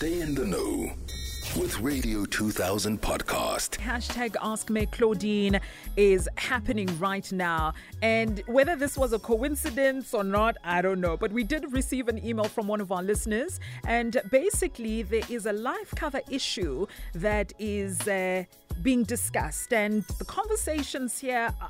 Stay 0.00 0.22
in 0.22 0.34
the 0.34 0.46
know 0.46 0.90
with 1.60 1.78
Radio 1.80 2.24
2000 2.24 3.02
podcast. 3.02 3.76
Hashtag 3.80 4.34
Ask 4.40 4.70
Mme 4.70 4.86
Claudine 4.86 5.60
is 5.94 6.26
happening 6.36 6.88
right 6.98 7.30
now. 7.30 7.74
And 8.00 8.42
whether 8.46 8.76
this 8.76 8.96
was 8.96 9.12
a 9.12 9.18
coincidence 9.18 10.14
or 10.14 10.24
not, 10.24 10.56
I 10.64 10.80
don't 10.80 11.02
know. 11.02 11.18
But 11.18 11.32
we 11.32 11.44
did 11.44 11.70
receive 11.70 12.08
an 12.08 12.24
email 12.24 12.44
from 12.46 12.66
one 12.66 12.80
of 12.80 12.90
our 12.90 13.02
listeners. 13.02 13.60
And 13.84 14.22
basically, 14.30 15.02
there 15.02 15.24
is 15.28 15.44
a 15.44 15.52
life 15.52 15.92
cover 15.94 16.22
issue 16.30 16.86
that 17.12 17.52
is. 17.58 18.08
Uh, 18.08 18.44
being 18.82 19.02
discussed. 19.02 19.72
And 19.72 20.02
the 20.18 20.24
conversations 20.24 21.18
here, 21.18 21.54
uh, 21.60 21.68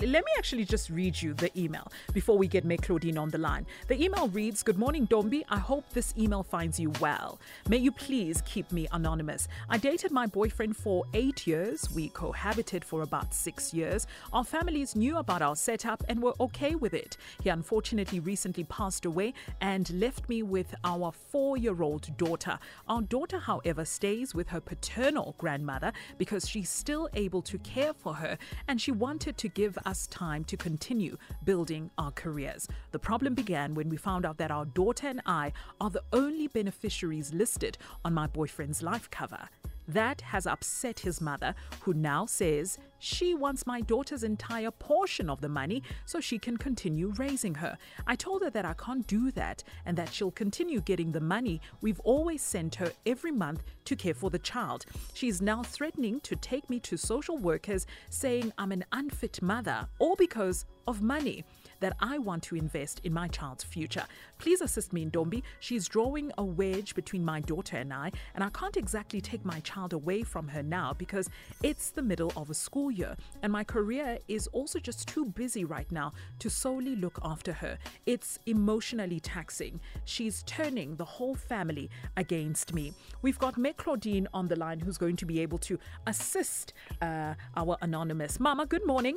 let 0.00 0.24
me 0.24 0.32
actually 0.38 0.64
just 0.64 0.88
read 0.88 1.20
you 1.20 1.34
the 1.34 1.50
email 1.58 1.90
before 2.14 2.38
we 2.38 2.48
get 2.48 2.64
Mme 2.64 2.76
Claudine 2.76 3.18
on 3.18 3.28
the 3.30 3.38
line. 3.38 3.66
The 3.88 4.02
email 4.02 4.28
reads 4.28 4.62
Good 4.62 4.78
morning, 4.78 5.06
Ntombi. 5.06 5.42
I 5.50 5.58
hope 5.58 5.84
this 5.90 6.14
email 6.16 6.42
finds 6.42 6.80
you 6.80 6.90
well. 7.00 7.38
May 7.68 7.76
you 7.76 7.92
please 7.92 8.42
keep 8.46 8.70
me 8.72 8.88
anonymous. 8.92 9.48
I 9.68 9.76
dated 9.76 10.10
my 10.10 10.26
boyfriend 10.26 10.76
for 10.76 11.04
eight 11.12 11.46
years. 11.46 11.90
We 11.94 12.08
cohabited 12.08 12.84
for 12.84 13.02
about 13.02 13.34
six 13.34 13.74
years. 13.74 14.06
Our 14.32 14.44
families 14.44 14.96
knew 14.96 15.18
about 15.18 15.42
our 15.42 15.56
setup 15.56 16.02
and 16.08 16.22
were 16.22 16.34
okay 16.40 16.74
with 16.74 16.94
it. 16.94 17.16
He 17.42 17.50
unfortunately 17.50 18.20
recently 18.20 18.64
passed 18.64 19.04
away 19.04 19.34
and 19.60 19.90
left 20.00 20.28
me 20.28 20.42
with 20.42 20.74
our 20.84 21.12
four 21.12 21.56
year 21.56 21.82
old 21.82 22.16
daughter. 22.16 22.58
Our 22.88 23.02
daughter, 23.02 23.38
however, 23.38 23.84
stays 23.84 24.34
with 24.34 24.48
her 24.48 24.60
paternal 24.60 25.34
grandmother 25.38 25.92
because 26.16 26.51
she's 26.52 26.68
still 26.68 27.08
able 27.14 27.40
to 27.40 27.56
care 27.60 27.94
for 27.94 28.12
her 28.12 28.36
and 28.68 28.78
she 28.78 28.92
wanted 28.92 29.38
to 29.38 29.48
give 29.48 29.78
us 29.86 30.06
time 30.08 30.44
to 30.44 30.54
continue 30.54 31.16
building 31.44 31.90
our 31.96 32.10
careers. 32.10 32.68
The 32.90 32.98
problem 32.98 33.32
began 33.32 33.74
when 33.74 33.88
we 33.88 33.96
found 33.96 34.26
out 34.26 34.36
that 34.36 34.50
our 34.50 34.66
daughter 34.66 35.06
and 35.06 35.22
I 35.24 35.54
are 35.80 35.88
the 35.88 36.02
only 36.12 36.48
beneficiaries 36.48 37.32
listed 37.32 37.78
on 38.04 38.12
my 38.12 38.26
boyfriend's 38.26 38.82
life 38.82 39.10
cover. 39.10 39.48
That 39.88 40.20
has 40.20 40.46
upset 40.46 41.00
his 41.00 41.20
mother, 41.20 41.54
who 41.80 41.92
now 41.92 42.26
says 42.26 42.78
she 42.98 43.34
wants 43.34 43.66
my 43.66 43.80
daughter's 43.80 44.22
entire 44.22 44.70
portion 44.70 45.28
of 45.28 45.40
the 45.40 45.48
money 45.48 45.82
so 46.06 46.20
she 46.20 46.38
can 46.38 46.56
continue 46.56 47.12
raising 47.16 47.56
her. 47.56 47.76
I 48.06 48.14
told 48.14 48.42
her 48.42 48.50
that 48.50 48.64
I 48.64 48.74
can't 48.74 49.06
do 49.06 49.30
that 49.32 49.64
and 49.84 49.96
that 49.98 50.12
she'll 50.12 50.30
continue 50.30 50.80
getting 50.80 51.12
the 51.12 51.20
money 51.20 51.60
we've 51.80 52.00
always 52.00 52.42
sent 52.42 52.76
her 52.76 52.92
every 53.04 53.32
month 53.32 53.62
to 53.86 53.96
care 53.96 54.14
for 54.14 54.30
the 54.30 54.38
child. 54.38 54.86
She's 55.14 55.42
now 55.42 55.62
threatening 55.62 56.20
to 56.20 56.36
take 56.36 56.70
me 56.70 56.78
to 56.80 56.96
social 56.96 57.36
workers, 57.36 57.86
saying 58.08 58.52
I'm 58.58 58.72
an 58.72 58.84
unfit 58.92 59.42
mother, 59.42 59.88
all 59.98 60.14
because 60.14 60.64
of 60.86 61.02
money 61.02 61.44
that 61.82 61.96
I 62.00 62.18
want 62.18 62.44
to 62.44 62.56
invest 62.56 63.00
in 63.04 63.12
my 63.12 63.28
child's 63.28 63.64
future. 63.64 64.04
Please 64.38 64.60
assist 64.60 64.92
me, 64.92 65.04
Ntombi. 65.04 65.42
She's 65.60 65.88
drawing 65.88 66.32
a 66.38 66.44
wedge 66.44 66.94
between 66.94 67.24
my 67.24 67.40
daughter 67.40 67.76
and 67.76 67.92
I, 67.92 68.12
and 68.34 68.42
I 68.42 68.50
can't 68.50 68.76
exactly 68.76 69.20
take 69.20 69.44
my 69.44 69.60
child 69.60 69.92
away 69.92 70.22
from 70.22 70.48
her 70.48 70.62
now 70.62 70.94
because 70.96 71.28
it's 71.62 71.90
the 71.90 72.00
middle 72.00 72.32
of 72.36 72.50
a 72.50 72.54
school 72.54 72.90
year, 72.90 73.16
and 73.42 73.52
my 73.52 73.64
career 73.64 74.18
is 74.28 74.46
also 74.48 74.78
just 74.78 75.08
too 75.08 75.24
busy 75.24 75.64
right 75.64 75.90
now 75.90 76.12
to 76.38 76.48
solely 76.48 76.94
look 76.94 77.18
after 77.24 77.52
her. 77.52 77.78
It's 78.06 78.38
emotionally 78.46 79.20
taxing. 79.20 79.80
She's 80.04 80.44
turning 80.44 80.96
the 80.96 81.04
whole 81.04 81.34
family 81.34 81.90
against 82.16 82.72
me. 82.72 82.92
We've 83.22 83.38
got 83.38 83.58
Mme 83.58 83.72
Claudine 83.76 84.28
on 84.32 84.46
the 84.48 84.56
line 84.56 84.80
who's 84.80 84.98
going 84.98 85.16
to 85.16 85.26
be 85.26 85.40
able 85.40 85.58
to 85.58 85.78
assist 86.06 86.74
uh, 87.00 87.34
our 87.56 87.76
anonymous. 87.82 88.38
Mama, 88.38 88.66
good 88.66 88.86
morning. 88.86 89.16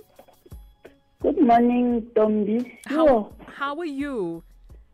Good 1.25 1.41
morning, 1.41 2.03
Ntombi. 2.13 2.77
How, 2.85 3.33
how 3.47 3.79
are 3.79 3.83
you? 3.83 4.43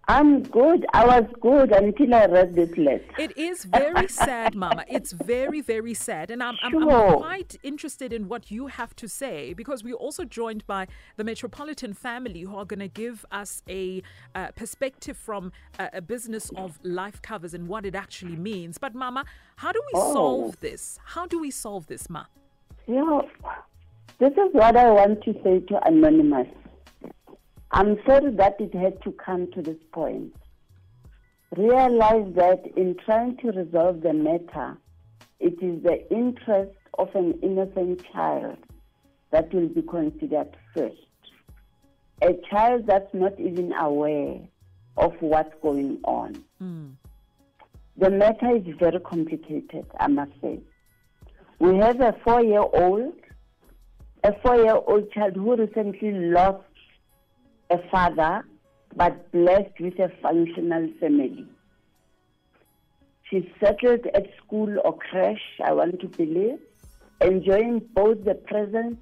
I'm 0.08 0.44
good. 0.44 0.86
I 0.94 1.06
was 1.06 1.26
good 1.42 1.74
until 1.74 2.16
I 2.16 2.26
read 2.28 2.56
this 2.56 2.70
letter. 2.78 3.04
It 3.20 3.38
is 3.38 3.66
very 3.66 4.08
sad, 4.08 4.56
Mama. 4.56 4.86
It's 4.88 5.12
very, 5.12 5.60
very 5.60 5.94
sad. 5.94 6.32
And 6.32 6.42
I'm, 6.42 6.56
I'm, 6.64 6.88
I'm, 6.88 7.18
quite 7.18 7.58
interested 7.64 8.14
in 8.14 8.30
what 8.30 8.50
you 8.50 8.68
have 8.68 8.96
to 8.96 9.10
say 9.10 9.52
because 9.52 9.84
we're 9.84 9.94
also 9.96 10.24
joined 10.24 10.66
by 10.68 10.88
the 11.18 11.26
Metropolitan 11.26 11.94
family 11.94 12.44
who 12.44 12.56
are 12.56 12.64
going 12.64 12.80
to 12.80 12.88
give 12.88 13.26
us 13.34 13.62
a 13.68 14.02
uh, 14.34 14.52
perspective 14.52 15.18
from 15.18 15.52
uh, 15.80 15.90
a 15.92 16.02
business 16.02 16.50
of 16.56 16.80
life 16.82 17.22
covers 17.22 17.54
and 17.54 17.68
what 17.68 17.86
it 17.86 17.94
actually 17.94 18.38
means. 18.38 18.78
But, 18.78 18.96
Mama, 18.96 19.26
how 19.58 19.74
do 19.74 19.82
we 19.88 20.00
oh. 20.00 20.14
solve 20.14 20.60
this? 20.62 20.98
How 21.04 21.26
do 21.26 21.42
we 21.42 21.52
solve 21.52 21.88
this, 21.88 22.10
Ma? 22.10 22.24
Yeah, 22.88 23.20
this 24.22 24.34
is 24.34 24.54
what 24.54 24.78
I 24.78 24.92
want 24.92 25.24
to 25.24 25.34
say 25.44 25.62
to 25.62 25.80
Anonymous. 25.84 26.48
I'm 27.72 27.98
sorry 28.08 28.30
that 28.36 28.62
it 28.62 28.72
had 28.76 29.02
to 29.02 29.12
come 29.14 29.52
to 29.54 29.64
this 29.64 29.80
point. 29.92 30.36
Realize 31.58 32.32
that 32.36 32.62
in 32.78 32.96
trying 33.04 33.38
to 33.38 33.48
resolve 33.48 34.02
the 34.02 34.14
matter, 34.14 34.78
it 35.40 35.56
is 35.64 35.82
the 35.82 36.08
interest 36.12 36.78
of 37.00 37.10
an 37.16 37.40
innocent 37.42 38.04
child 38.14 38.58
that 39.32 39.52
will 39.52 39.70
be 39.70 39.82
considered 39.82 40.56
first. 40.76 41.02
A 42.22 42.34
child 42.48 42.86
that's 42.86 43.12
not 43.16 43.40
even 43.40 43.74
aware 43.74 44.40
of 44.98 45.14
what's 45.20 45.56
going 45.64 45.98
on. 46.04 46.44
Mm. 46.62 46.92
The 47.98 48.12
matter 48.12 48.56
is 48.56 48.76
very 48.78 49.00
complicated, 49.00 49.88
I 50.00 50.08
must 50.10 50.34
say. 50.44 50.60
We 51.58 51.78
have 51.78 52.00
a 52.02 52.16
four 52.24 52.44
year 52.44 52.62
old, 52.62 53.16
a 54.24 54.34
four 54.42 54.56
year 54.58 54.76
old 54.76 55.12
child 55.12 55.36
who 55.36 55.56
recently 55.56 56.12
lost 56.12 56.64
a 57.70 57.78
father, 57.90 58.46
but 58.96 59.32
blessed 59.32 59.80
with 59.80 59.98
a 60.00 60.12
functional 60.22 60.90
family. 61.00 61.46
She's 63.24 63.46
settled 63.64 64.06
at 64.14 64.28
school 64.44 64.78
or 64.84 64.98
crash, 64.98 65.42
I 65.64 65.74
want 65.74 66.02
to 66.02 66.08
believe, 66.08 66.60
enjoying 67.22 67.82
both 67.94 68.24
the 68.26 68.36
presence 68.36 68.98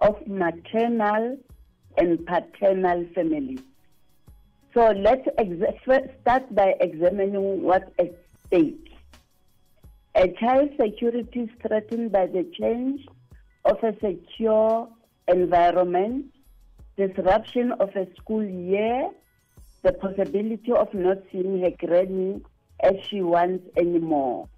of 0.00 0.26
maternal 0.26 1.38
and 1.96 2.26
paternal 2.26 3.06
family. 3.14 3.58
So 4.74 4.90
let's 4.90 5.26
start 6.20 6.54
by 6.54 6.74
examining 6.80 7.62
what's 7.62 7.90
at 7.98 8.14
stake. 8.46 8.92
A 10.14 10.28
child's 10.28 10.76
security 10.78 11.40
is 11.40 11.50
threatened 11.66 12.12
by 12.12 12.26
the 12.26 12.44
change 12.58 13.06
of 13.64 13.82
a 13.82 13.92
secure 14.00 14.88
environment 15.28 16.26
disruption 16.96 17.72
of 17.72 17.90
a 17.96 18.06
school 18.16 18.44
year, 18.44 19.10
the 19.82 19.92
possibility 19.92 20.72
of 20.72 20.92
not 20.92 21.18
seeing 21.32 21.60
her 21.62 21.70
granny 21.70 22.40
as 22.80 22.94
she 23.08 23.22
wants 23.22 23.64
anymore. 23.76 24.48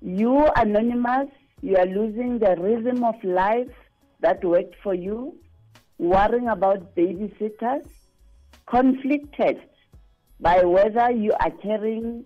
You, 0.00 0.46
Anonymous, 0.56 1.28
you 1.62 1.76
are 1.76 1.86
losing 1.86 2.38
the 2.38 2.56
rhythm 2.58 3.04
of 3.04 3.22
life 3.24 3.72
that 4.20 4.44
worked 4.44 4.76
for 4.82 4.94
you, 4.94 5.38
worrying 5.98 6.48
about 6.48 6.94
babysitters, 6.94 7.86
conflicted 8.66 9.60
by 10.40 10.62
whether 10.64 11.10
you 11.10 11.32
are 11.40 11.50
caring 11.50 12.24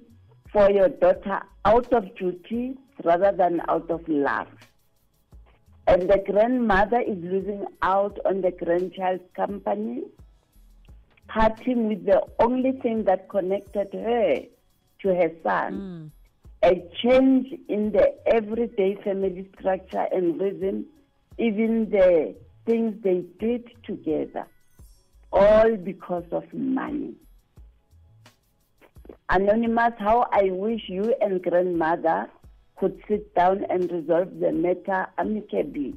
for 0.52 0.70
your 0.70 0.88
daughter 0.88 1.40
out 1.64 1.92
of 1.92 2.14
duty 2.16 2.76
rather 3.04 3.32
than 3.32 3.60
out 3.68 3.88
of 3.90 4.06
love 4.08 4.48
and 5.90 6.08
the 6.08 6.22
grandmother 6.24 7.00
is 7.00 7.18
losing 7.20 7.66
out 7.82 8.16
on 8.24 8.42
the 8.42 8.52
grandchild's 8.52 9.24
company, 9.34 10.02
parting 11.26 11.88
with 11.88 12.06
the 12.06 12.22
only 12.38 12.70
thing 12.80 13.02
that 13.04 13.28
connected 13.28 13.88
her 13.92 14.36
to 15.00 15.08
her 15.08 15.32
son. 15.42 16.12
Mm. 16.62 16.70
A 16.70 16.88
change 17.02 17.48
in 17.68 17.90
the 17.90 18.14
everyday 18.26 18.94
family 19.02 19.48
structure 19.58 20.06
and 20.12 20.40
rhythm, 20.40 20.86
even 21.38 21.90
the 21.90 22.36
things 22.66 22.94
they 23.02 23.24
did 23.40 23.68
together, 23.84 24.46
all 25.32 25.76
because 25.76 26.26
of 26.30 26.44
money. 26.54 27.14
Anonymous, 29.28 29.94
how 29.98 30.28
I 30.32 30.50
wish 30.50 30.82
you 30.86 31.16
and 31.20 31.42
grandmother 31.42 32.30
could 32.80 32.98
sit 33.06 33.34
down 33.34 33.64
and 33.68 33.92
resolve 33.92 34.40
the 34.40 34.50
matter 34.50 35.06
amicably. 35.18 35.94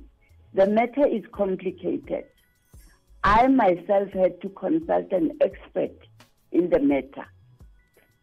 The 0.54 0.68
matter 0.68 1.08
is 1.08 1.24
complicated. 1.32 2.26
I 3.24 3.48
myself 3.48 4.10
had 4.12 4.42
to 4.42 4.50
consult 4.50 5.10
an 5.14 5.32
expert 5.40 5.96
in 6.52 6.70
the 6.70 6.80
matter, 6.80 7.26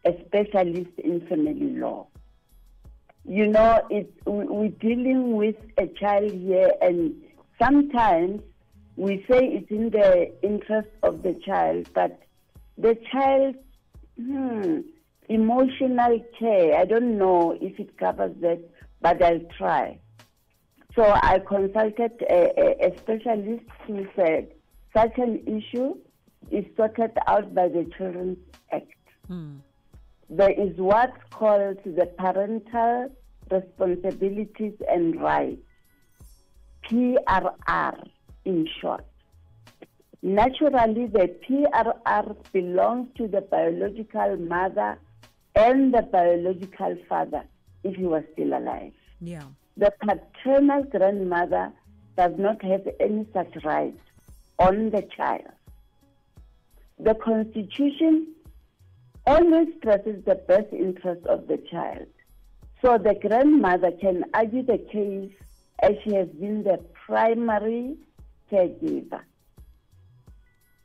a 0.04 0.12
specialist 0.26 0.90
in 0.98 1.26
family 1.26 1.74
law. 1.78 2.06
You 3.24 3.46
know, 3.46 3.80
it, 3.88 4.12
we're 4.26 4.68
dealing 4.68 5.36
with 5.36 5.56
a 5.78 5.86
child 5.86 6.30
here, 6.30 6.70
and 6.82 7.14
sometimes 7.58 8.42
we 8.96 9.24
say 9.30 9.38
it's 9.38 9.70
in 9.70 9.88
the 9.88 10.32
interest 10.42 10.90
of 11.02 11.22
the 11.22 11.32
child, 11.46 11.88
but 11.94 12.20
the 12.76 12.94
child, 13.10 13.54
hmm, 14.18 14.80
emotional 15.30 16.22
care. 16.38 16.76
I 16.76 16.84
don't 16.84 17.16
know 17.16 17.56
if 17.60 17.78
it 17.78 17.96
covers 17.96 18.34
that, 18.40 18.60
but 19.00 19.22
I'll 19.22 19.46
try. 19.56 19.98
So 20.94 21.04
I 21.04 21.38
consulted 21.38 22.12
a, 22.28 22.84
a, 22.84 22.98
specialist 22.98 23.64
who 23.86 24.06
said 24.16 24.48
such 24.92 25.16
an 25.18 25.40
issue 25.46 25.94
is 26.50 26.64
sorted 26.76 27.12
out 27.28 27.54
by 27.54 27.68
the 27.68 27.88
Children's 27.96 28.38
Act. 28.72 28.92
Hmm. 29.28 29.58
there 30.28 30.50
is 30.50 30.76
what's 30.76 31.16
called 31.30 31.78
the 31.84 32.06
parental 32.18 33.12
responsibilities 33.48 34.74
and 34.88 35.20
rights, 35.20 35.62
PRR 36.84 38.02
in 38.44 38.66
short. 38.80 39.04
Naturally, 40.22 41.06
the 41.06 41.32
PRR 41.48 42.36
belongs 42.52 43.08
to 43.16 43.28
the 43.28 43.42
biological 43.42 44.36
mother 44.36 44.98
and 45.54 45.92
the 45.92 46.02
biological 46.02 46.96
father 47.08 47.44
if 47.84 47.96
he 47.96 48.04
was 48.04 48.22
still 48.32 48.56
alive. 48.56 48.92
Yeah. 49.20 49.44
The 49.76 49.92
paternal 50.00 50.84
grandmother 50.84 51.72
does 52.16 52.32
not 52.38 52.62
have 52.62 52.86
any 52.98 53.26
such 53.32 53.64
rights 53.64 54.00
on 54.58 54.90
the 54.90 55.02
child. 55.16 55.48
The 56.98 57.14
Constitution 57.14 58.34
always 59.26 59.68
stresses 59.78 60.24
the 60.24 60.34
best 60.34 60.72
interest 60.72 61.26
of 61.26 61.46
the 61.46 61.58
child. 61.70 62.06
So 62.82 62.98
the 62.98 63.14
grandmother 63.14 63.92
can 63.92 64.24
argue 64.34 64.62
the 64.62 64.78
case 64.78 65.32
as 65.82 65.92
she 66.04 66.14
has 66.14 66.28
been 66.28 66.62
the 66.62 66.78
primary 67.06 67.96
caregiver. 68.50 69.20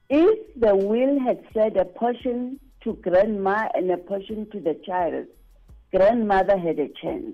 If 0.10 0.60
the 0.60 0.76
will 0.76 1.20
had 1.20 1.44
said 1.54 1.78
a 1.78 1.86
portion 1.86 2.60
to 2.86 2.94
grandma 3.02 3.68
and 3.74 3.90
a 3.92 3.98
portion 3.98 4.48
to 4.52 4.60
the 4.60 4.80
child, 4.86 5.26
grandmother 5.92 6.58
had 6.58 6.80
a 6.80 6.88
chance. 7.02 7.34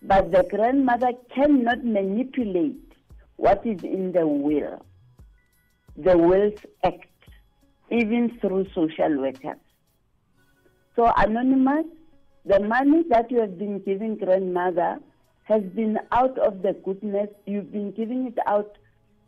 But 0.00 0.30
the 0.30 0.44
grandmother 0.48 1.10
cannot 1.34 1.84
manipulate 1.84 2.92
what 3.36 3.66
is 3.66 3.82
in 3.82 4.12
the 4.12 4.26
will, 4.26 4.80
the 5.96 6.16
Wills 6.16 6.60
Act, 6.84 7.08
even 7.90 8.38
through 8.40 8.66
social 8.72 9.20
workers. 9.20 9.58
So, 10.94 11.12
Anonymous, 11.16 11.86
the 12.46 12.60
money 12.60 13.02
that 13.10 13.30
you 13.30 13.40
have 13.40 13.58
been 13.58 13.80
giving 13.80 14.16
grandmother 14.16 15.00
has 15.44 15.62
been 15.74 15.98
out 16.12 16.38
of 16.38 16.62
the 16.62 16.74
goodness, 16.84 17.28
you've 17.44 17.72
been 17.72 17.90
giving 17.90 18.26
it 18.26 18.38
out 18.46 18.78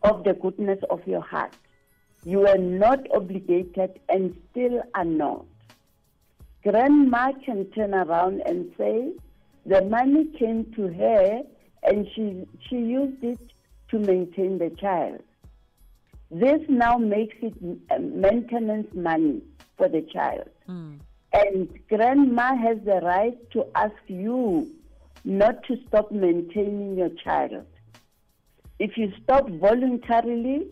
of 0.04 0.22
the 0.22 0.34
goodness 0.34 0.78
of 0.88 1.00
your 1.06 1.20
heart. 1.20 1.52
You 2.24 2.46
are 2.46 2.58
not 2.58 3.00
obligated 3.14 3.98
and 4.08 4.36
still 4.50 4.82
are 4.94 5.04
not. 5.04 5.44
Grandma 6.62 7.32
can 7.44 7.66
turn 7.72 7.94
around 7.94 8.42
and 8.46 8.72
say, 8.78 9.12
the 9.66 9.82
money 9.82 10.26
came 10.38 10.72
to 10.76 10.88
her 10.88 11.42
and 11.82 12.06
she, 12.14 12.46
she 12.68 12.76
used 12.76 13.22
it 13.24 13.40
to 13.90 13.98
maintain 13.98 14.58
the 14.58 14.70
child. 14.70 15.20
This 16.30 16.60
now 16.68 16.96
makes 16.96 17.36
it 17.42 17.54
maintenance 18.00 18.94
money 18.94 19.42
for 19.76 19.88
the 19.88 20.02
child. 20.02 20.48
Mm. 20.68 21.00
And 21.32 21.78
grandma 21.88 22.56
has 22.56 22.78
the 22.84 23.00
right 23.02 23.38
to 23.50 23.66
ask 23.74 23.94
you 24.06 24.70
not 25.24 25.62
to 25.64 25.76
stop 25.88 26.12
maintaining 26.12 26.96
your 26.96 27.10
child. 27.10 27.64
If 28.78 28.96
you 28.96 29.12
stop 29.22 29.48
voluntarily, 29.48 30.70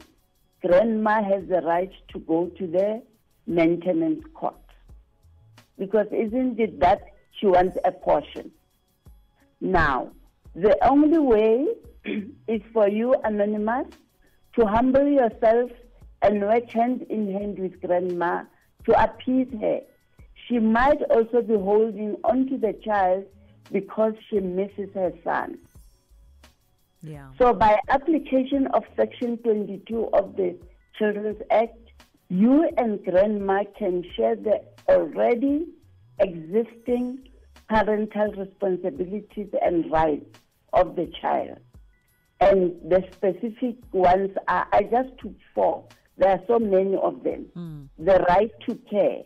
grandma 0.63 1.23
has 1.23 1.47
the 1.49 1.61
right 1.63 1.93
to 2.13 2.19
go 2.21 2.47
to 2.59 2.67
the 2.67 3.03
maintenance 3.47 4.25
court. 4.35 4.55
Because 5.79 6.07
isn't 6.13 6.61
it 6.61 6.81
that 6.81 7.03
she 7.33 7.47
wants 7.47 7.79
a 7.85 7.93
portion? 7.93 8.51
Now, 9.61 10.11
the 10.55 10.77
only 10.87 11.19
way 11.19 11.67
is 12.49 12.63
for 12.73 12.89
you, 12.89 13.15
Anonymous, 13.25 13.87
to 14.59 14.67
humble 14.67 15.07
yourself 15.07 15.71
and 16.23 16.43
work 16.43 16.69
hand 16.71 17.07
in 17.09 17.33
hand 17.33 17.59
with 17.59 17.81
Grandma 17.81 18.45
to 18.85 19.03
appease 19.03 19.49
her. 19.61 19.81
She 20.47 20.59
might 20.59 21.01
also 21.11 21.43
be 21.43 21.55
holding 21.55 22.17
on 22.25 22.47
to 22.49 22.59
the 22.59 22.73
child 22.85 23.25
because 23.71 24.15
she 24.29 24.41
misses 24.41 24.91
her 24.95 25.13
son. 25.23 25.59
Yeah. 27.03 27.29
So, 27.39 27.55
by 27.55 27.79
application 27.89 28.67
of 28.75 28.85
Section 28.97 29.39
22 29.39 30.11
of 30.13 30.37
the 30.37 30.57
Children's 30.99 31.41
Act, 31.51 31.79
you 32.29 32.69
and 32.77 33.03
Grandma 33.05 33.65
can 33.79 34.05
share 34.17 34.37
the 34.37 34.61
already 34.89 35.67
existing 36.19 37.29
parental 37.69 38.33
responsibilities 38.33 39.49
and 39.63 39.91
rights 39.91 40.39
of 40.73 40.97
the 40.97 41.11
child. 41.21 41.59
And 42.41 42.75
the 42.89 43.05
specific 43.13 43.77
ones 43.93 44.31
are, 44.49 44.67
I 44.73 44.83
just 44.85 45.11
took 45.23 45.35
four. 45.55 45.85
There 46.17 46.31
are 46.31 46.41
so 46.47 46.59
many 46.59 46.97
of 46.97 47.23
them. 47.23 47.47
Mm. 47.57 47.89
The 47.99 48.25
right 48.29 48.51
to 48.69 48.75
care. 48.91 49.23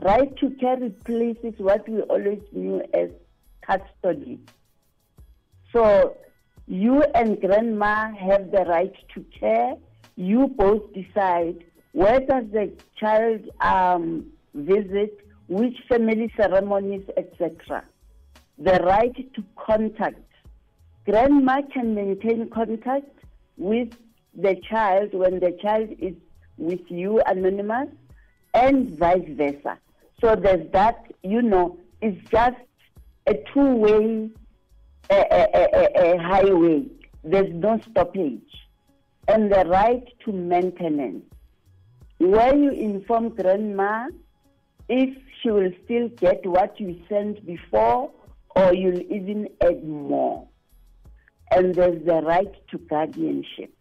Right 0.00 0.34
to 0.38 0.50
care 0.50 0.76
replaces 0.76 1.54
what 1.58 1.88
we 1.88 2.00
always 2.02 2.42
knew 2.52 2.82
as 2.94 3.10
custody. 3.66 4.40
So 5.72 6.16
you 6.66 7.02
and 7.14 7.40
grandma 7.40 8.12
have 8.14 8.50
the 8.50 8.64
right 8.68 8.94
to 9.14 9.24
care. 9.38 9.74
You 10.16 10.48
both 10.48 10.92
decide 10.92 11.64
where 11.92 12.20
does 12.20 12.44
the 12.52 12.72
child 12.96 13.40
um, 13.60 14.26
visit, 14.54 15.26
which 15.48 15.76
family 15.88 16.32
ceremonies, 16.36 17.04
etc. 17.16 17.84
The 18.58 18.80
right 18.84 19.14
to 19.34 19.44
contact. 19.56 20.20
Grandma 21.04 21.62
can 21.72 21.94
maintain 21.94 22.48
contact 22.50 23.10
with 23.56 23.92
the 24.34 24.56
child 24.68 25.12
when 25.12 25.40
the 25.40 25.56
child 25.60 25.90
is 25.98 26.14
with 26.56 26.80
you, 26.88 27.20
anonymous, 27.26 27.88
and 28.54 28.96
vice 28.98 29.28
versa. 29.30 29.78
So 30.20 30.36
there's 30.36 30.70
that, 30.72 31.12
you 31.22 31.42
know, 31.42 31.78
it's 32.00 32.30
just 32.30 32.56
a 33.26 33.34
two-way 33.52 34.30
a, 35.12 35.48
a, 35.54 36.14
a, 36.14 36.18
highway. 36.18 36.86
There's 37.24 37.52
no 37.52 37.80
stoppage. 37.90 38.40
And 39.28 39.52
the 39.52 39.64
right 39.66 40.04
to 40.24 40.32
maintenance, 40.32 41.24
where 42.18 42.54
you 42.54 42.70
inform 42.70 43.30
grandma 43.30 44.08
if 44.88 45.16
she 45.40 45.50
will 45.50 45.70
still 45.84 46.08
get 46.08 46.44
what 46.44 46.78
you 46.78 47.00
sent 47.08 47.44
before 47.46 48.10
or 48.54 48.74
you'll 48.74 49.00
even 49.02 49.48
add 49.60 49.86
more. 49.86 50.46
And 51.50 51.74
there's 51.74 52.04
the 52.04 52.22
right 52.22 52.52
to 52.68 52.78
guardianship. 52.78 53.74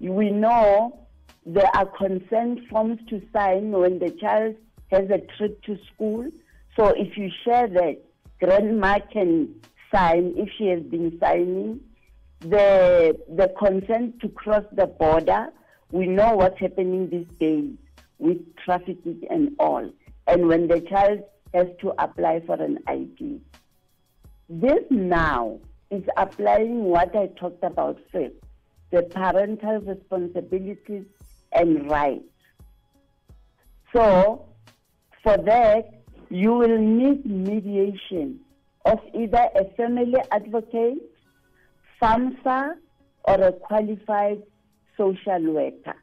We 0.00 0.30
know 0.30 1.06
there 1.46 1.70
are 1.74 1.86
consent 1.86 2.60
forms 2.68 3.00
to 3.08 3.22
sign 3.32 3.72
when 3.72 3.98
the 3.98 4.10
child 4.10 4.56
has 4.90 5.08
a 5.10 5.18
trip 5.36 5.62
to 5.64 5.78
school. 5.92 6.28
So 6.76 6.88
if 6.88 7.16
you 7.16 7.30
share 7.44 7.68
that, 7.68 7.98
grandma 8.40 8.98
can 9.12 9.54
sign 9.92 10.34
if 10.36 10.48
she 10.56 10.66
has 10.68 10.82
been 10.82 11.18
signing. 11.20 11.80
The 12.40 13.18
the 13.28 13.52
consent 13.58 14.20
to 14.20 14.28
cross 14.28 14.64
the 14.72 14.86
border. 14.86 15.48
We 15.92 16.06
know 16.06 16.36
what's 16.36 16.58
happening 16.58 17.10
these 17.10 17.26
days 17.38 17.74
with 18.18 18.38
trafficking 18.64 19.22
and 19.28 19.50
all. 19.58 19.90
And 20.26 20.46
when 20.46 20.68
the 20.68 20.80
child 20.80 21.22
has 21.52 21.66
to 21.80 21.92
apply 21.98 22.40
for 22.46 22.54
an 22.54 22.78
ID. 22.86 23.40
This 24.48 24.84
now 24.90 25.58
is 25.90 26.04
applying 26.16 26.84
what 26.84 27.14
I 27.16 27.26
talked 27.38 27.64
about 27.64 27.98
first, 28.12 28.34
the 28.90 29.02
parental 29.02 29.80
responsibilities 29.80 31.04
and 31.52 31.90
rights. 31.90 32.24
So, 33.92 34.46
for 35.22 35.36
that, 35.36 36.02
you 36.28 36.54
will 36.54 36.78
need 36.78 37.26
mediation 37.26 38.40
of 38.84 38.98
either 39.14 39.48
a 39.54 39.64
family 39.76 40.16
advocate, 40.30 40.98
FAMSA, 42.00 42.74
or 43.24 43.34
a 43.34 43.52
qualified 43.52 44.42
social 44.96 45.52
worker. 45.52 45.96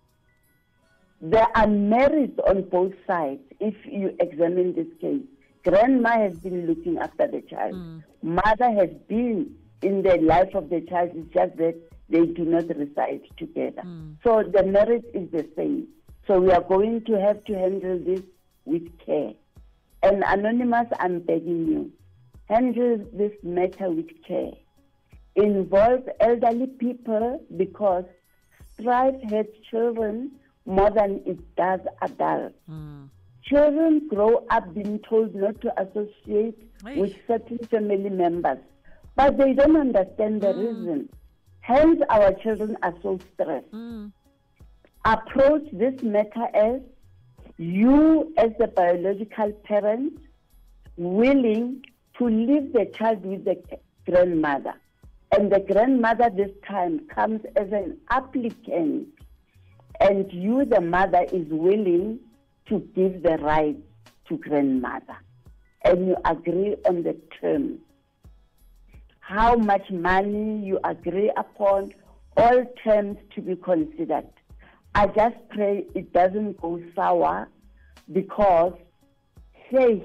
There 1.20 1.48
are 1.56 1.68
merits 1.68 2.40
on 2.48 2.64
both 2.70 2.94
sides 3.08 3.42
if 3.60 3.74
you 3.86 4.16
examine 4.20 4.76
this 4.76 4.88
case. 5.02 5.24
Grandma 5.64 6.20
has 6.20 6.38
been 6.40 6.68
looking 6.68 6.98
after 7.00 7.28
the 7.28 7.42
child. 7.42 7.74
Mm. 7.74 8.04
Mother 8.22 8.72
has 8.72 8.90
been 9.08 9.56
in 9.82 10.04
the 10.04 10.18
life 10.18 10.54
of 10.54 10.70
the 10.70 10.82
child. 10.82 11.12
It's 11.16 11.34
just 11.34 11.58
that 11.58 11.76
they 12.10 12.26
do 12.26 12.46
not 12.46 12.68
reside 12.76 13.22
together. 13.38 13.82
Mm. 13.84 14.18
So 14.24 14.44
the 14.44 14.64
merit 14.64 15.06
is 15.14 15.30
the 15.32 15.48
same. 15.56 15.88
So 16.28 16.40
we 16.40 16.52
are 16.52 16.62
going 16.62 17.04
to 17.06 17.20
have 17.20 17.44
to 17.46 17.54
handle 17.54 18.00
this 18.00 18.22
with 18.66 18.88
care. 19.06 19.34
And 20.04 20.24
Anonymous, 20.26 20.88
I'm 21.00 21.20
begging 21.20 21.68
you, 21.68 21.92
handle 22.50 23.06
this 23.13 23.34
matter 23.44 23.89
with 23.89 24.10
care. 24.27 24.51
Involve 25.36 26.08
elderly 26.20 26.68
people 26.68 27.46
because 27.56 28.06
strife 28.80 29.16
hurts 29.30 29.56
children 29.70 30.32
more 30.66 30.89
than 30.89 31.22
it 31.25 31.39
does 31.56 31.80
adults. 32.01 32.56
Mm. 32.70 33.10
Children 33.44 34.08
grow 34.10 34.46
up 34.50 34.74
being 34.74 35.00
told 35.00 35.34
not 35.36 35.62
to 35.62 35.82
associate 35.82 36.58
with 36.84 37.13
certain 37.27 37.60
family 37.70 38.10
members, 38.10 38.58
but 39.16 39.38
they 39.38 39.54
don't 39.54 39.77
understand 39.77 40.42
the 40.42 40.54
reason. 40.54 41.10
Hence, 41.62 42.01
our 42.10 42.34
children 42.34 42.77
are 42.82 42.94
so 43.01 43.20
stressed. 43.34 43.72
Mm. 43.72 44.12
Approach 45.06 45.63
this 45.72 46.01
matter 46.01 46.48
as 46.54 46.82
you, 47.58 48.34
as 48.38 48.51
the 48.60 48.68
biological 48.68 49.51
parent, 49.63 50.20
willing 50.98 51.84
to 52.18 52.26
leave 52.26 52.74
the 52.74 52.86
child 52.94 53.24
with 53.26 53.46
the 53.46 53.58
grandmother. 54.06 54.74
And 55.36 55.52
the 55.52 55.60
grandmother 55.60 56.30
this 56.30 56.52
time 56.68 57.08
comes 57.08 57.42
as 57.56 57.72
an 57.72 57.98
applicant, 58.10 59.08
and 60.00 60.32
you, 60.32 60.66
the 60.66 60.82
mother, 60.82 61.26
is 61.32 61.48
willing 61.50 62.20
to 62.68 62.80
give 62.96 63.24
the 63.24 63.38
right 63.40 63.78
to 64.30 64.38
grandmother. 64.38 65.18
And 65.84 66.08
you 66.08 66.18
agree 66.26 66.76
on 66.88 67.04
the 67.04 67.18
terms. 67.42 67.80
How 69.20 69.56
much 69.56 69.90
money 69.92 70.66
you 70.66 70.80
agree 70.84 71.32
upon, 71.36 71.94
all 72.38 72.64
terms 72.84 73.18
to 73.36 73.42
be 73.42 73.56
considered. 73.56 74.30
I 74.96 75.08
just 75.08 75.36
pray 75.50 75.86
it 75.94 76.14
doesn't 76.14 76.62
go 76.62 76.82
sour 76.96 77.50
because, 78.12 78.74
say, 79.72 80.04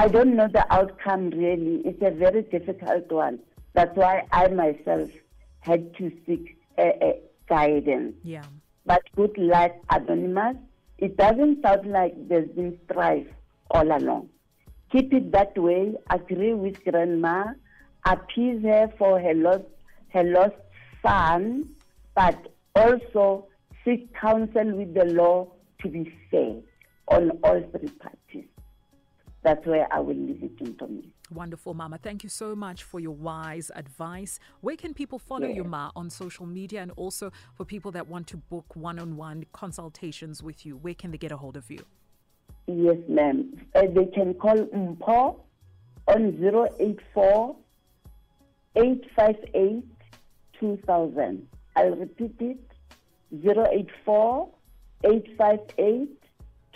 I 0.00 0.08
don't 0.08 0.34
know 0.34 0.48
the 0.48 0.64
outcome 0.72 1.28
really. 1.28 1.82
It's 1.84 2.00
a 2.00 2.10
very 2.10 2.40
difficult 2.40 3.12
one. 3.12 3.38
That's 3.74 3.94
why 3.94 4.26
I 4.32 4.48
myself 4.48 5.10
had 5.60 5.94
to 5.96 6.10
seek 6.24 6.56
guidance. 7.46 8.14
Yeah. 8.24 8.44
But 8.86 9.02
good 9.14 9.36
luck, 9.36 9.72
Anonymous. 9.90 10.56
It 10.96 11.18
doesn't 11.18 11.60
sound 11.60 11.84
like 11.92 12.14
there's 12.28 12.48
been 12.52 12.78
strife 12.84 13.26
all 13.70 13.94
along. 13.94 14.30
Keep 14.90 15.12
it 15.12 15.32
that 15.32 15.58
way. 15.58 15.94
Agree 16.08 16.54
with 16.54 16.82
Grandma. 16.82 17.52
Appease 18.06 18.62
her 18.62 18.90
for 18.96 19.20
her 19.20 19.34
lost, 19.34 19.64
her 20.14 20.24
lost 20.24 20.56
son, 21.02 21.68
but 22.14 22.38
also 22.74 23.48
seek 23.84 24.14
counsel 24.14 24.74
with 24.74 24.94
the 24.94 25.04
law 25.04 25.46
to 25.82 25.88
be 25.88 26.10
fair 26.30 26.56
on 27.08 27.32
all 27.44 27.62
three 27.72 27.90
parties. 27.90 28.49
That's 29.42 29.64
where 29.66 29.86
I 29.90 30.00
will 30.00 30.14
leave 30.14 30.42
it 30.42 30.60
into 30.60 30.86
me. 30.86 31.08
Wonderful, 31.30 31.72
Mama. 31.72 31.98
Thank 31.98 32.22
you 32.22 32.28
so 32.28 32.54
much 32.54 32.82
for 32.82 33.00
your 33.00 33.14
wise 33.14 33.70
advice. 33.74 34.38
Where 34.60 34.76
can 34.76 34.92
people 34.92 35.18
follow 35.18 35.46
you, 35.46 35.64
Ma, 35.64 35.90
on 35.96 36.10
social 36.10 36.44
media? 36.44 36.82
And 36.82 36.90
also 36.96 37.32
for 37.54 37.64
people 37.64 37.90
that 37.92 38.06
want 38.08 38.26
to 38.28 38.36
book 38.36 38.76
one 38.76 38.98
on 38.98 39.16
one 39.16 39.46
consultations 39.52 40.42
with 40.42 40.66
you, 40.66 40.76
where 40.76 40.94
can 40.94 41.10
they 41.10 41.18
get 41.18 41.32
a 41.32 41.36
hold 41.38 41.56
of 41.56 41.70
you? 41.70 41.84
Yes, 42.66 42.98
ma'am. 43.08 43.60
Uh, 43.74 43.82
they 43.94 44.06
can 44.06 44.34
call 44.34 44.56
Mpo 44.56 45.40
on 46.06 46.70
084 46.78 47.56
858 48.76 49.84
2000. 50.58 51.48
I'll 51.76 51.96
repeat 51.96 52.34
it 52.40 52.58
084 53.32 54.48
858 55.04 56.22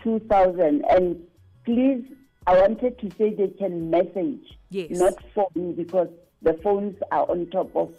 2000. 0.03 0.85
And 0.89 1.21
please 1.65 2.05
I 2.47 2.61
wanted 2.61 2.99
to 2.99 3.11
say 3.17 3.35
they 3.35 3.49
can 3.49 3.91
message, 3.91 4.59
yes. 4.71 4.91
not 4.91 5.15
phone, 5.35 5.75
because 5.75 6.09
the 6.43 6.55
phones 6.63 6.97
are 7.11 7.31
on 7.31 7.47
top 7.51 7.75
of 7.75 7.95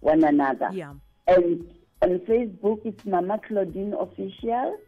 one 0.00 0.22
another. 0.24 0.70
Yeah. 0.72 0.94
And 1.26 1.68
on 2.02 2.20
Facebook, 2.20 2.80
it's 2.84 3.04
Mama 3.04 3.40
Claudine 3.46 3.94
Official 3.98 4.78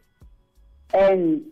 and 0.93 1.43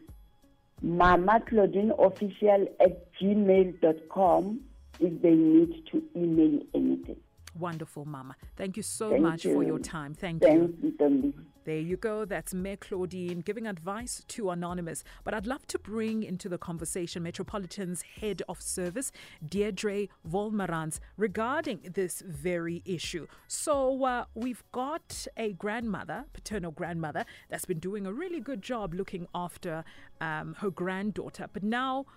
Mama 0.81 1.41
Claudine 1.47 1.91
Official 1.99 2.67
at 2.79 3.13
gmail.com 3.15 4.61
if 4.99 5.21
they 5.21 5.31
need 5.31 5.85
to 5.91 6.03
email 6.15 6.61
anything. 6.73 7.17
Wonderful, 7.57 8.05
Mama. 8.05 8.35
Thank 8.55 8.77
you 8.77 8.83
so 8.83 9.09
Thank 9.09 9.21
much 9.23 9.45
you. 9.45 9.53
for 9.53 9.63
your 9.63 9.79
time. 9.79 10.13
Thank 10.13 10.41
Thanks, 10.41 10.73
you. 10.81 10.91
Ntombi. 10.91 11.33
There 11.69 11.77
you 11.77 11.97
go. 11.97 12.25
That's 12.25 12.51
Mme 12.51 12.77
Claudine 12.79 13.41
giving 13.41 13.67
advice 13.67 14.23
to 14.29 14.49
Anonymous. 14.49 15.03
But 15.23 15.35
I'd 15.35 15.45
love 15.45 15.67
to 15.67 15.77
bring 15.77 16.23
into 16.23 16.49
the 16.49 16.57
conversation 16.57 17.21
Metropolitan's 17.21 18.01
head 18.01 18.41
of 18.49 18.59
service, 18.59 19.11
Deirdre 19.47 20.07
Volmarans, 20.27 20.99
regarding 21.15 21.91
this 21.93 22.23
very 22.25 22.81
issue. 22.85 23.27
So 23.47 24.03
uh, 24.03 24.25
we've 24.33 24.63
got 24.71 25.27
a 25.38 25.53
grandmother, 25.53 26.25
paternal 26.33 26.71
grandmother, 26.71 27.23
that's 27.49 27.65
been 27.65 27.77
doing 27.77 28.07
a 28.07 28.13
really 28.13 28.39
good 28.39 28.63
job 28.63 28.95
looking 28.95 29.27
after 29.35 29.83
um, 30.19 30.55
her 30.61 30.71
granddaughter. 30.71 31.49
But 31.53 31.61
now 31.61 32.07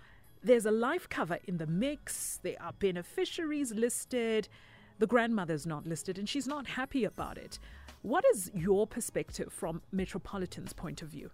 there's 0.41 0.65
a 0.65 0.71
life 0.71 1.07
cover 1.09 1.37
in 1.45 1.57
the 1.57 1.67
mix. 1.67 2.39
There 2.41 2.57
are 2.59 2.73
beneficiaries 2.73 3.71
listed. 3.71 4.49
The 5.03 5.07
grandmother's 5.07 5.67
not 5.67 5.85
listed, 5.85 6.17
and 6.17 6.29
she's 6.29 6.47
not 6.47 6.65
happy 6.65 7.03
about 7.03 7.37
it. 7.37 7.59
What 8.03 8.23
is 8.33 8.49
your 8.53 8.87
perspective 8.87 9.51
from 9.51 9.81
Metropolitan's 9.91 10.71
point 10.71 11.01
of 11.01 11.09
view? 11.09 11.29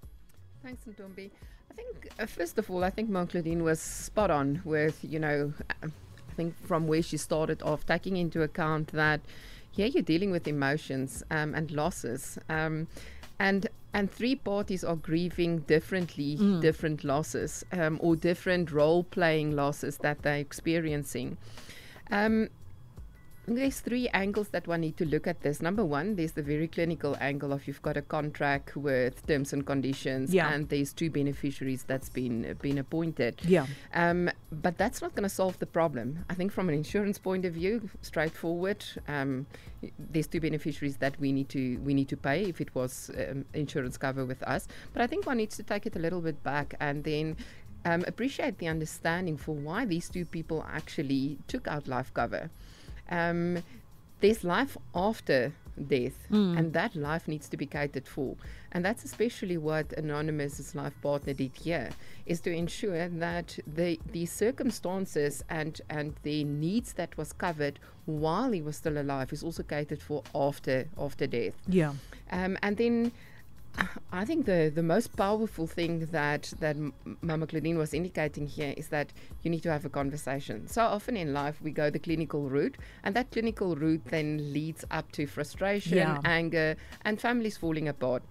Thanks, 0.63 0.85
Ntombi. 0.85 1.29
I 1.69 1.73
think, 1.75 2.09
uh, 2.19 2.25
first 2.25 2.57
of 2.57 2.71
all, 2.71 2.83
I 2.83 2.89
think 2.89 3.11
Mme 3.11 3.27
Claudine 3.27 3.63
was 3.63 3.79
spot 3.79 4.31
on 4.31 4.63
with, 4.65 4.97
you 5.03 5.19
know, 5.19 5.53
I 5.83 5.89
think 6.35 6.55
from 6.65 6.88
where 6.88 7.03
she 7.03 7.17
started 7.17 7.61
off, 7.61 7.85
taking 7.85 8.17
into 8.17 8.41
account 8.41 8.88
that 8.88 9.21
here 9.69 9.85
you're 9.85 10.01
dealing 10.01 10.31
with 10.31 10.47
emotions 10.47 11.21
um, 11.29 11.53
and 11.53 11.69
losses. 11.69 12.39
Um, 12.49 12.88
and 13.38 13.67
and 13.93 14.09
three 14.11 14.35
parties 14.35 14.83
are 14.83 14.95
grieving 14.95 15.59
differently 15.59 16.38
Mm. 16.38 16.59
different 16.59 17.03
losses 17.03 17.63
um, 17.71 17.99
or 18.01 18.15
different 18.15 18.71
role 18.71 19.03
playing 19.03 19.55
losses 19.55 19.99
that 19.99 20.23
they're 20.23 20.39
experiencing. 20.39 21.38
Um, 22.09 22.49
there's 23.48 23.79
three 23.79 24.08
angles 24.10 24.50
that 24.50 24.67
one 24.67 24.81
need 24.81 24.98
to 24.98 25.05
look 25.05 25.25
at 25.25 25.41
this. 25.41 25.62
Number 25.62 25.84
one, 25.84 26.15
there's 26.15 26.34
the 26.34 26.43
very 26.43 26.67
clinical 26.67 27.17
angle 27.19 27.51
of 27.51 27.67
you've 27.67 27.81
got 27.81 27.98
a 27.98 28.01
contract 28.01 28.75
with 28.77 29.25
terms 29.25 29.53
and 29.53 29.65
conditions, 29.65 30.34
Yeah. 30.34 30.53
and 30.53 30.69
there's 30.69 30.93
two 30.93 31.10
beneficiaries 31.10 31.84
that's 31.84 32.10
been 32.10 32.55
been 32.62 32.77
appointed. 32.77 33.41
Yeah. 33.43 33.65
Um, 33.93 34.29
but 34.51 34.77
that's 34.77 35.01
not 35.01 35.15
going 35.15 35.24
to 35.24 35.29
solve 35.29 35.58
the 35.60 35.65
problem. 35.65 36.25
I 36.29 36.36
think 36.36 36.51
from 36.51 36.69
an 36.69 36.75
insurance 36.75 37.17
point 37.17 37.46
of 37.46 37.53
view, 37.53 37.89
straightforward. 38.01 38.86
Um, 39.08 39.48
there's 39.98 40.27
two 40.27 40.41
beneficiaries 40.41 40.98
that 40.98 41.19
we 41.19 41.31
need 41.31 41.50
to 41.50 41.77
we 41.79 41.93
need 41.93 42.10
to 42.10 42.17
pay 42.17 42.43
if 42.46 42.62
it 42.62 42.75
was 42.75 43.10
um, 43.17 43.46
insurance 43.53 43.98
cover 43.98 44.25
with 44.25 44.43
us. 44.43 44.67
But 44.93 45.01
I 45.01 45.08
think 45.08 45.25
one 45.25 45.38
needs 45.38 45.55
to 45.58 45.63
take 45.63 45.86
it 45.86 45.96
a 45.96 46.00
little 46.00 46.22
bit 46.22 46.43
back 46.43 46.75
and 46.79 47.03
then. 47.03 47.38
Um, 47.86 48.03
appreciate 48.08 48.58
the 48.58 48.67
understanding 48.67 49.38
for 49.38 49.55
why 49.55 49.86
these 49.86 50.10
two 50.10 50.25
people 50.25 50.65
actually 50.69 51.38
took 51.48 51.65
out 51.65 51.88
life 51.88 52.13
cover. 52.13 52.50
Um, 53.09 53.63
there's 54.21 54.43
life 54.43 54.77
after 54.93 55.53
death, 55.87 56.27
and 56.57 56.73
that 56.73 56.95
life 56.95 57.27
needs 57.27 57.47
to 57.49 57.57
be 57.57 57.65
catered 57.65 58.07
for. 58.07 58.35
And 58.71 58.83
that's 58.83 59.05
especially 59.05 59.57
what 59.57 59.93
Anonymous's 59.93 60.75
life 60.75 60.93
partner 61.01 61.33
did 61.33 61.51
here, 61.55 61.89
is 62.25 62.41
to 62.41 62.51
ensure 62.51 63.07
that 63.07 63.57
the 63.65 63.99
the 64.11 64.25
circumstances 64.25 65.43
and 65.49 65.81
and 65.89 66.15
the 66.23 66.43
needs 66.43 66.93
that 66.93 67.17
was 67.17 67.33
covered 67.33 67.79
while 68.05 68.51
he 68.51 68.61
was 68.61 68.75
still 68.75 68.97
alive 68.97 69.31
is 69.31 69.43
also 69.43 69.63
catered 69.63 70.01
for 70.01 70.23
after 70.35 70.87
after 70.97 71.27
death. 71.27 71.53
Yeah. 71.67 71.93
Um, 72.31 72.57
and 72.61 72.77
then 72.77 73.11
I 74.12 74.25
think 74.25 74.45
the, 74.45 74.71
the 74.74 74.83
most 74.83 75.15
powerful 75.15 75.67
thing 75.67 76.07
that 76.12 76.53
that 76.59 76.75
Mama 77.21 77.48
Claudine 77.48 77.77
was 77.77 77.93
indicating 77.93 78.48
here 78.48 78.74
is 78.75 78.88
that 78.89 79.13
you 79.43 79.51
need 79.51 79.63
to 79.63 79.71
have 79.71 79.86
a 79.86 79.89
conversation. 79.89 80.67
So 80.67 80.81
often 80.81 81.15
in 81.15 81.33
life 81.33 81.62
we 81.62 81.71
go 81.71 81.89
the 81.89 82.00
clinical 82.00 82.50
route, 82.50 82.77
and 83.03 83.15
that 83.15 83.31
clinical 83.31 83.75
route 83.75 84.01
then 84.05 84.51
leads 84.53 84.83
up 84.91 85.12
to 85.13 85.27
frustration, 85.27 85.98
Yeah. 85.98 86.19
anger, 86.25 86.75
and 87.05 87.19
families 87.21 87.57
falling 87.57 87.88
apart. 87.88 88.24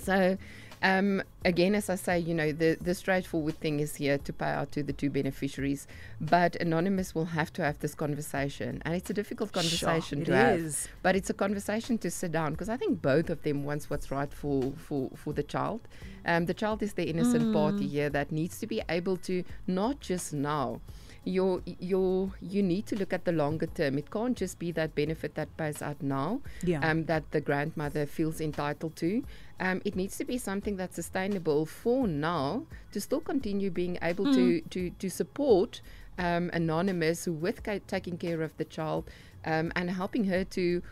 So, 0.00 0.38
um, 0.82 1.22
again, 1.44 1.74
as 1.74 1.90
I 1.90 1.94
say, 1.96 2.18
you 2.18 2.34
know, 2.34 2.52
the, 2.52 2.76
the 2.80 2.94
straightforward 2.94 3.60
thing 3.60 3.80
is 3.80 3.96
here 3.96 4.16
to 4.18 4.32
pay 4.32 4.46
out 4.50 4.72
to 4.72 4.82
the 4.82 4.92
two 4.92 5.10
beneficiaries, 5.10 5.86
but 6.20 6.56
Anonymous 6.56 7.14
will 7.14 7.26
have 7.26 7.52
to 7.54 7.62
have 7.62 7.78
this 7.80 7.94
conversation, 7.94 8.80
and 8.84 8.94
it's 8.94 9.10
a 9.10 9.14
difficult 9.14 9.52
conversation 9.52 10.24
Sure, 10.24 10.26
to 10.26 10.32
it 10.32 10.36
have. 10.36 10.58
is. 10.60 10.88
But 11.02 11.16
it's 11.16 11.28
a 11.30 11.34
conversation 11.34 11.98
to 11.98 12.10
sit 12.10 12.32
down 12.32 12.52
because 12.52 12.68
I 12.68 12.76
think 12.76 13.02
both 13.02 13.28
of 13.30 13.42
them 13.42 13.64
wants 13.64 13.90
what's 13.90 14.10
right 14.10 14.32
for 14.32 14.72
for 14.76 15.10
for 15.16 15.32
the 15.32 15.42
child. 15.42 15.80
Um, 16.24 16.46
the 16.46 16.54
child 16.54 16.82
is 16.82 16.94
the 16.94 17.04
innocent 17.08 17.52
party 17.52 17.84
Mm. 17.86 17.90
here 17.90 18.10
that 18.10 18.32
needs 18.32 18.58
to 18.60 18.66
be 18.66 18.82
able 18.88 19.16
to 19.18 19.44
not 19.66 20.00
just 20.00 20.32
now. 20.32 20.80
Your 21.24 21.60
your 21.66 22.32
you 22.40 22.62
need 22.62 22.86
to 22.86 22.96
look 22.96 23.12
at 23.12 23.24
the 23.26 23.32
longer 23.32 23.66
term. 23.66 23.98
It 23.98 24.10
can't 24.10 24.36
just 24.36 24.58
be 24.58 24.72
that 24.72 24.94
benefit 24.94 25.34
that 25.34 25.54
pays 25.56 25.82
out 25.82 26.02
now 26.02 26.40
Yeah. 26.64 26.80
um, 26.88 27.04
that 27.06 27.30
the 27.30 27.40
grandmother 27.42 28.06
feels 28.06 28.40
entitled 28.40 28.96
to. 28.96 29.22
Um, 29.60 29.82
it 29.84 29.94
needs 29.96 30.16
to 30.16 30.24
be 30.24 30.38
something 30.38 30.76
that's 30.76 30.96
sustainable 30.96 31.66
for 31.66 32.06
now 32.08 32.64
to 32.92 33.00
still 33.00 33.20
continue 33.20 33.70
being 33.70 33.98
able 34.00 34.32
to, 34.32 34.62
to, 34.70 34.88
to 34.90 35.10
support 35.10 35.82
um, 36.18 36.50
Anonymous 36.54 37.26
with 37.26 37.62
ca- 37.62 37.80
taking 37.86 38.16
care 38.16 38.40
of 38.40 38.56
the 38.56 38.64
child 38.64 39.04
um, 39.44 39.70
and 39.76 39.90
helping 39.90 40.24
her 40.24 40.44
to 40.44 40.82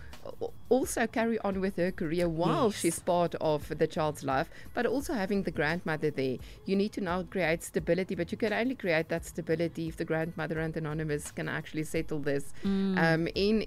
also 0.68 1.06
carry 1.06 1.38
on 1.40 1.60
with 1.60 1.76
her 1.76 1.90
career 1.90 2.28
while 2.28 2.66
Yes. 2.66 2.80
she's 2.80 2.98
part 2.98 3.34
of 3.40 3.68
the 3.78 3.86
child's 3.86 4.22
life, 4.24 4.48
but 4.74 4.86
also 4.86 5.14
having 5.14 5.42
the 5.44 5.50
grandmother 5.50 6.10
there. 6.10 6.36
You 6.66 6.76
need 6.76 6.92
to 6.92 7.00
now 7.00 7.22
create 7.22 7.62
stability, 7.62 8.14
but 8.14 8.30
you 8.32 8.38
can 8.38 8.52
only 8.52 8.74
create 8.74 9.08
that 9.08 9.24
stability 9.24 9.88
if 9.88 9.96
the 9.96 10.04
grandmother 10.04 10.58
and 10.60 10.76
anonymous 10.76 11.30
can 11.30 11.48
actually 11.48 11.84
settle 11.84 12.18
this 12.20 12.52
um, 12.96 13.28
in 13.34 13.66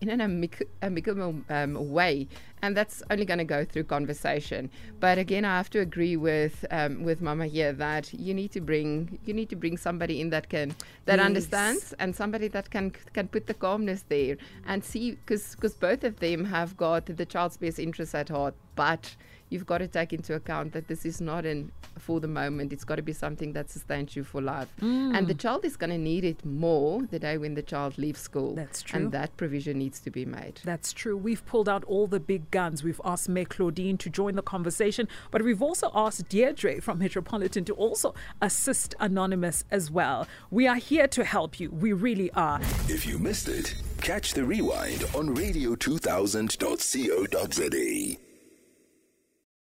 in 0.00 0.08
an 0.08 0.20
amic- 0.20 0.68
amicable 0.82 1.34
um, 1.50 1.90
way, 1.92 2.28
and 2.62 2.76
that's 2.76 3.02
only 3.10 3.24
going 3.24 3.38
to 3.38 3.44
go 3.44 3.64
through 3.64 3.82
conversation. 3.82 4.70
But 5.00 5.18
again, 5.18 5.44
I 5.44 5.56
have 5.56 5.68
to 5.70 5.80
agree 5.80 6.16
with 6.16 6.64
um, 6.70 7.02
with 7.02 7.20
Mama 7.20 7.46
here 7.46 7.72
that 7.72 8.14
you 8.14 8.34
need 8.34 8.52
to 8.52 8.60
bring 8.60 9.18
you 9.24 9.34
need 9.34 9.48
to 9.50 9.56
bring 9.56 9.76
somebody 9.76 10.20
in 10.20 10.30
that 10.30 10.48
can 10.48 10.76
that 11.06 11.18
Yes. 11.18 11.26
understands 11.26 11.92
and 11.98 12.14
somebody 12.14 12.46
that 12.48 12.70
can 12.70 12.92
can 13.12 13.26
put 13.26 13.48
the 13.48 13.54
calmness 13.54 14.04
there 14.08 14.36
and 14.64 14.84
see 14.84 15.12
because 15.12 15.56
because 15.56 15.74
both 15.74 16.04
of 16.04 16.11
them 16.18 16.44
have 16.46 16.76
got 16.76 17.06
the 17.06 17.26
child's 17.26 17.56
best 17.56 17.78
interests 17.78 18.14
at 18.14 18.28
heart, 18.28 18.54
but 18.74 19.16
you've 19.52 19.66
got 19.66 19.78
to 19.78 19.88
take 19.88 20.12
into 20.12 20.34
account 20.34 20.72
that 20.72 20.88
this 20.88 21.04
is 21.04 21.20
not 21.20 21.44
an 21.44 21.70
for 21.98 22.20
the 22.20 22.28
moment. 22.28 22.72
It's 22.72 22.84
got 22.84 22.96
to 22.96 23.02
be 23.02 23.12
something 23.12 23.52
that 23.52 23.70
sustains 23.70 24.16
you 24.16 24.24
for 24.24 24.40
life, 24.40 24.68
and 24.80 25.14
Mm. 25.14 25.26
the 25.28 25.34
child 25.34 25.64
is 25.64 25.76
going 25.76 25.90
to 25.90 25.98
need 25.98 26.24
it 26.24 26.44
more 26.44 27.02
the 27.02 27.18
day 27.18 27.36
when 27.38 27.54
the 27.54 27.62
child 27.62 27.98
leaves 27.98 28.20
school. 28.20 28.54
That's 28.54 28.82
true. 28.82 29.00
and 29.00 29.12
that 29.12 29.36
provision 29.36 29.78
needs 29.78 30.00
to 30.00 30.10
be 30.10 30.24
made. 30.24 30.60
That's 30.64 30.92
true. 30.92 31.16
We've 31.16 31.44
pulled 31.46 31.68
out 31.68 31.84
all 31.84 32.06
the 32.06 32.20
big 32.20 32.50
guns. 32.50 32.82
We've 32.82 33.00
asked 33.04 33.28
Mme 33.28 33.44
Claudine 33.44 33.98
to 33.98 34.10
join 34.10 34.34
the 34.36 34.42
conversation, 34.42 35.06
but 35.30 35.42
we've 35.42 35.62
also 35.62 35.90
asked 35.94 36.28
Deirdre 36.28 36.80
from 36.80 36.98
Metropolitan 36.98 37.64
to 37.66 37.74
also 37.74 38.14
assist 38.40 38.94
Anonymous 39.00 39.64
as 39.70 39.90
well. 39.90 40.26
We 40.50 40.66
are 40.66 40.76
here 40.76 41.06
to 41.08 41.24
help 41.24 41.60
you. 41.60 41.70
We 41.70 41.92
really 41.92 42.30
are. 42.32 42.60
If 42.88 43.06
you 43.06 43.18
missed 43.18 43.48
it, 43.48 43.74
catch 44.00 44.32
the 44.34 44.44
rewind 44.44 45.04
on 45.14 45.34
radio2000.co.za. 45.36 48.31